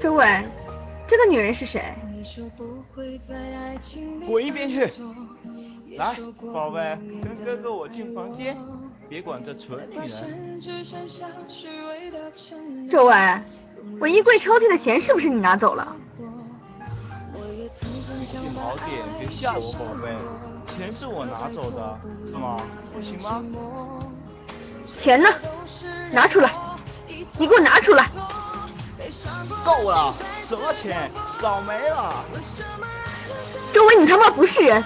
[0.00, 0.42] 周伟，
[1.06, 1.82] 这个女人是谁？
[4.26, 4.86] 滚一边去！
[5.98, 6.16] 来，
[6.52, 8.56] 宝贝，跟哥哥我进房间，
[9.08, 10.58] 别管这蠢女人。
[12.88, 13.14] 周伟，
[14.00, 15.96] 我衣柜抽屉的钱是不是你拿走了？
[18.26, 20.14] 记好点，别吓我，宝贝，
[20.66, 22.56] 钱是我拿走的，是吗？
[22.92, 23.42] 不行吗？
[24.86, 25.28] 钱呢？
[26.12, 26.54] 拿出来！
[27.38, 28.06] 你给我拿出来！
[29.64, 31.10] 够了，什么钱？
[31.38, 32.24] 早没了。
[33.72, 34.84] 周伟，你他妈不是人！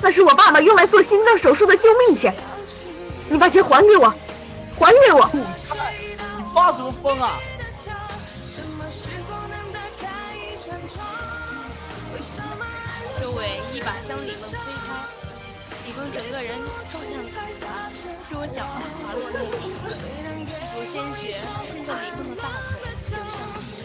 [0.00, 2.34] 那是我爸爸用来做心脏手术的救命钱，
[3.28, 4.14] 你把钱还给我，
[4.78, 5.28] 还给我！
[5.32, 7.38] 你发什么疯啊？
[13.36, 15.04] 伟一把将李梦推开，
[15.84, 16.58] 李梦整个人
[16.90, 17.34] 撞向他，
[18.30, 19.72] 弱脚滑落在地，一
[20.72, 21.36] 股鲜血
[21.70, 23.14] 顺着李梦的大腿流向
[23.52, 23.84] 地面。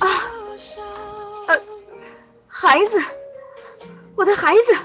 [0.00, 0.06] 啊！
[1.48, 1.60] 呃，
[2.46, 3.02] 孩子，
[4.14, 4.76] 我的孩子，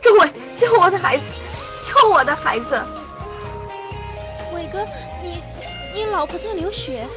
[0.00, 1.24] 周伟，救我的孩子，
[1.82, 2.80] 救我的孩子！
[4.54, 4.86] 伟哥，
[5.22, 5.42] 你
[5.94, 7.08] 你老婆在流血。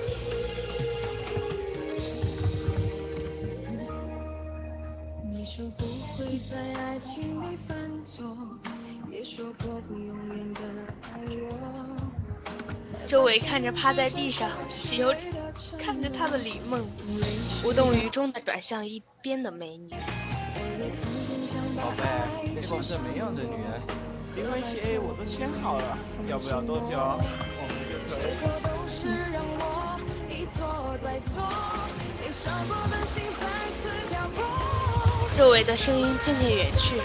[13.07, 15.13] 周围看着趴在地上，祈求
[15.77, 16.85] 看着他的李梦，
[17.63, 19.89] 无动于衷的转向一边的美女。
[21.75, 22.03] 宝贝，
[22.53, 23.81] 别管这没用的女人，
[24.35, 28.15] 离婚协议我都签好了，要不了多久，我们就可
[33.67, 33.70] 以。
[35.41, 37.01] 周伟的声音渐渐远去，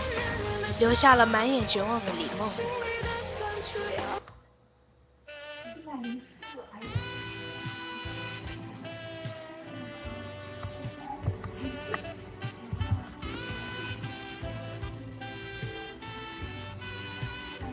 [0.78, 2.47] 留下了满眼绝望的李梦。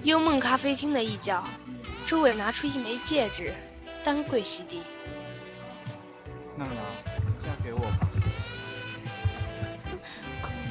[0.03, 1.43] 幽梦咖啡厅的一角，
[2.05, 3.53] 周伟拿出一枚戒指，
[4.01, 4.81] 单跪席地。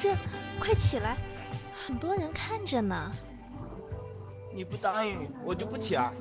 [0.03, 0.17] 这，
[0.59, 1.17] 快起来，
[1.87, 3.09] 很多人看着呢。
[4.53, 6.13] 你不答应，我就不起啊。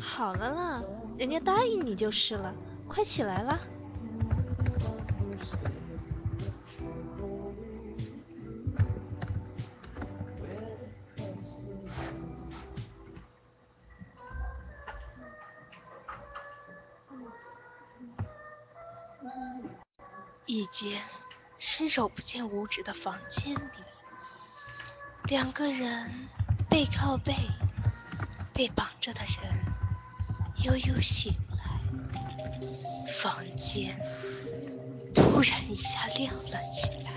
[0.00, 0.82] 好了啦，
[1.18, 2.54] 人家答应你就是了，
[2.88, 3.60] 快起来啦。
[20.46, 21.02] 一间
[21.58, 23.60] 伸手不见五指的房间里，
[25.24, 26.28] 两个人
[26.68, 27.34] 背靠背，
[28.54, 29.36] 被绑着的人
[30.64, 31.80] 悠悠醒来，
[33.20, 34.00] 房间
[35.14, 37.08] 突然一下亮了起来。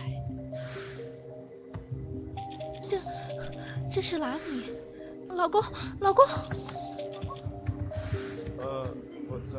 [2.89, 2.99] 这
[3.89, 4.73] 这是哪里？
[5.29, 5.63] 老公，
[5.99, 6.25] 老公。
[8.59, 8.87] 呃，
[9.29, 9.57] 我在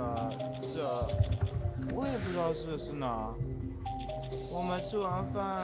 [0.74, 1.08] 这，
[1.94, 3.32] 我也不知道是是哪。
[4.52, 5.62] 我们吃完饭，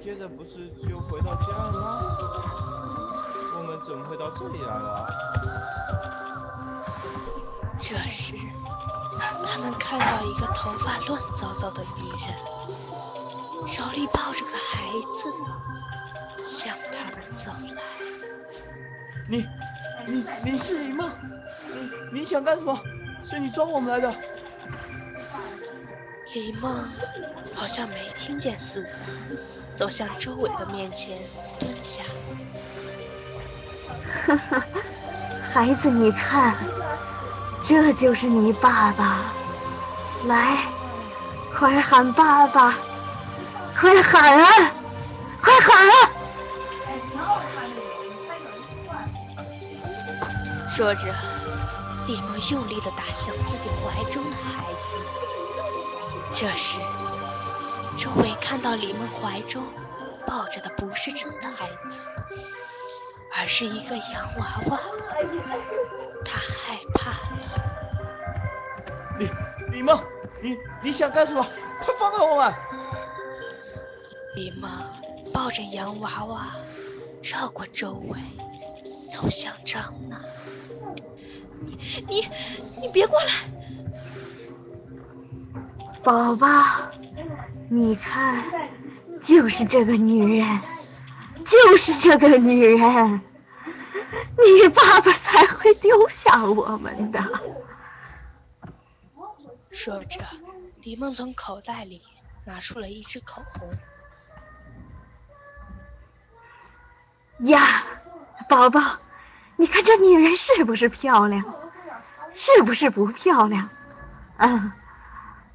[0.00, 2.00] 接着不是就回到家了吗？
[3.56, 5.06] 我们怎么会到这里来了？
[7.80, 8.34] 这时，
[9.44, 12.32] 他们看到一个头发乱糟糟的女人，
[13.66, 17.82] 手里抱着个孩子，向他们走来。
[19.28, 19.44] 你，
[20.06, 21.10] 你，你是李梦？
[22.12, 22.78] 你你想干什么？
[23.24, 24.14] 是你抓我们来的？
[26.34, 26.86] 李梦
[27.54, 28.90] 好像没听见似的，
[29.74, 31.18] 走向周伟的面前，
[31.58, 32.02] 蹲下。
[34.26, 34.62] 哈哈，
[35.50, 36.54] 孩子，你看，
[37.64, 39.32] 这就是你爸爸。
[40.26, 40.58] 来，
[41.56, 42.76] 快喊爸爸！
[43.80, 44.72] 快喊啊！
[45.40, 45.92] 快喊啊！
[50.68, 51.14] 说着，
[52.06, 54.98] 李梦用力的打向自己怀中的孩子。
[56.34, 56.78] 这时，
[57.96, 59.64] 周围看到李梦怀中
[60.26, 62.00] 抱着的不是真的孩子，
[63.34, 64.80] 而是一个洋娃娃，
[66.24, 67.38] 他害怕了。
[69.18, 69.28] 李
[69.72, 69.98] 李梦，
[70.40, 71.44] 你你想干什么？
[71.80, 72.54] 快放开我们！
[74.36, 74.70] 李梦
[75.32, 76.54] 抱着洋娃娃，
[77.22, 78.18] 绕过周围，
[79.12, 80.20] 走向张娜。
[81.60, 81.76] 你
[82.06, 82.28] 你
[82.80, 83.32] 你别过来！
[86.08, 86.48] 宝宝，
[87.68, 88.42] 你看，
[89.20, 90.60] 就是这个女人，
[91.44, 93.20] 就是这个女人，
[94.38, 97.22] 你爸爸才会丢下我们的。
[99.70, 100.24] 说着，
[100.80, 102.00] 李梦从口袋里
[102.46, 103.70] 拿出了一支口红。
[107.50, 107.84] 呀，
[108.48, 108.80] 宝宝，
[109.56, 111.44] 你看这女人是不是漂亮？
[112.32, 113.68] 是不是不漂亮？
[114.38, 114.72] 嗯，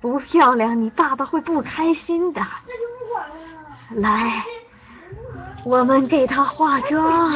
[0.03, 2.45] 不漂亮，你爸爸会不开心的。
[3.91, 4.43] 来，
[5.63, 7.31] 我们给她化妆。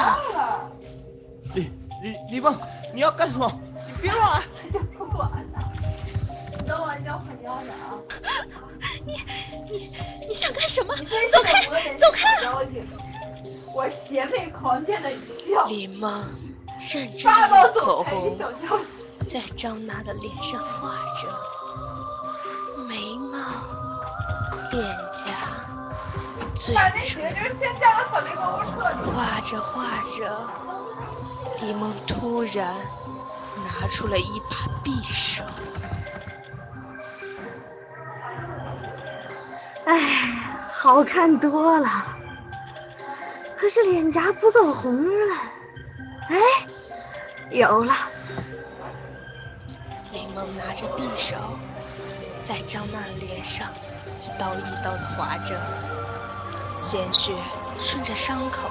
[1.56, 1.72] 李
[2.04, 2.54] 李李梦，
[2.94, 3.50] 你要干什么？
[3.96, 4.42] 你别乱来！
[6.68, 7.96] 等我交换胶呢啊！
[9.06, 9.14] 你
[9.72, 9.90] 你
[10.28, 10.94] 你想干什么？
[10.98, 12.52] 走开走开！
[13.74, 15.66] 我邪魅狂狷的笑。
[15.68, 16.22] 李梦
[16.92, 18.38] 认真的用口红
[19.26, 20.90] 在张娜的脸上画
[21.22, 21.30] 着，
[22.86, 23.38] 眉毛、
[24.72, 25.26] 脸颊、
[26.56, 26.76] 嘴
[27.08, 27.24] 唇。
[29.16, 30.48] 画着画着，
[31.62, 32.76] 李梦突然
[33.64, 35.44] 拿出了一把匕首。
[39.86, 40.00] 哎，
[40.70, 41.90] 好看多了，
[43.58, 45.38] 可是脸颊不够红润。
[46.30, 46.38] 哎，
[47.50, 47.94] 有了！
[50.12, 51.38] 李梦拿着匕首，
[52.48, 53.68] 在张娜脸上
[54.06, 55.60] 一刀一刀的划着，
[56.80, 57.36] 鲜血
[57.82, 58.70] 顺着伤口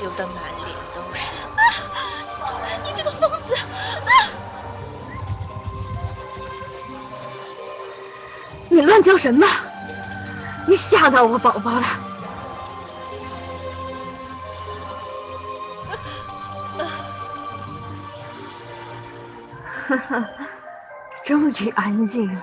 [0.00, 1.30] 流得满脸都是。
[1.54, 1.62] 啊！
[2.84, 3.54] 你这个疯子！
[3.54, 4.10] 啊！
[8.68, 9.46] 你乱叫什么？
[10.66, 11.82] 你吓到我宝宝了！
[19.86, 20.28] 哈哈，
[21.24, 22.42] 终于安静了，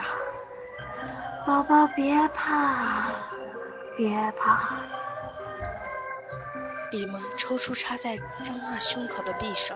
[1.45, 3.11] 宝宝别怕，
[3.97, 4.81] 别怕。
[6.91, 9.75] 李萌抽出插在张娜胸口的匕首，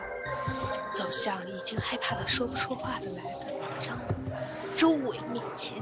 [0.94, 3.98] 走向已经害怕的说不出话的来的张
[4.76, 5.78] 周伟面前。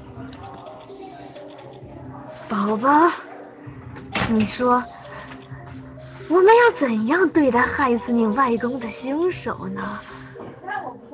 [2.50, 3.12] 宝宝，
[4.30, 4.84] 你说
[6.30, 10.00] 我们要怎样对待害死你外公的凶手呢？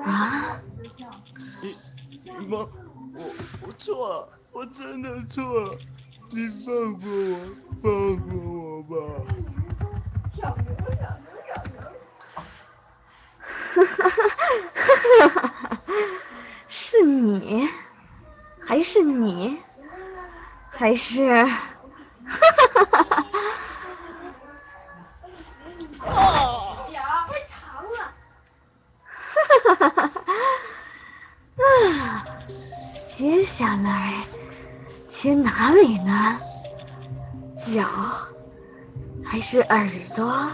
[0.04, 0.62] 啊？
[1.62, 1.76] 你
[2.24, 2.70] 你梦，
[3.22, 5.78] 我我错了，我真的错了，
[6.32, 7.38] 你放过我，
[7.82, 8.96] 放过我吧。
[13.74, 14.20] 哈哈哈
[15.30, 15.82] 哈哈！
[16.68, 17.70] 是你，
[18.66, 19.58] 还是你？
[20.72, 21.46] 还是，哈
[22.26, 23.11] 哈哈哈哈！
[33.22, 34.24] 接下来
[35.08, 36.40] 切哪里呢？
[37.60, 37.86] 脚，
[39.24, 40.50] 还是耳朵，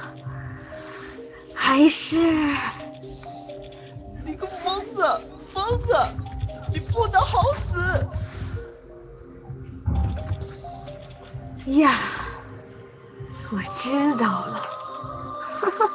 [1.55, 2.17] 还是？
[4.25, 5.01] 你个疯子，
[5.47, 5.95] 疯子，
[6.73, 8.05] 你不得好死！
[11.67, 11.93] 呀，
[13.49, 14.61] 我知道了，
[15.61, 15.89] 哈哈。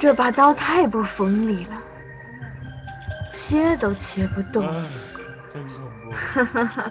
[0.00, 1.76] 这把刀太不锋利了，
[3.30, 4.62] 切都切不动。
[5.52, 6.10] 真恐怖。
[6.12, 6.90] 哈哈哈。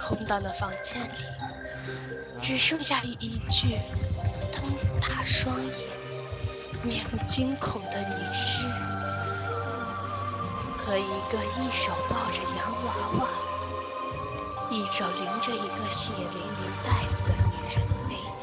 [0.00, 1.10] 空荡的房间里，
[2.40, 3.78] 只剩下一具
[4.52, 4.62] 瞪
[5.00, 5.74] 大双眼、
[6.82, 8.66] 面目惊恐的女尸，
[10.78, 13.28] 和一个一手抱着洋娃娃、
[14.70, 17.76] 一手拎着一个血淋淋袋子的女人
[18.08, 18.37] 背影。